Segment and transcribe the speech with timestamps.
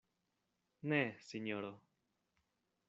[0.91, 1.73] Ne, sinjoro.